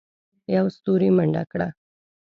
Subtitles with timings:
[0.53, 1.67] يوه ستوري منډه وکړه.